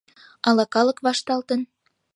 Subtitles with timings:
[0.47, 1.61] Ала калык вашталтын?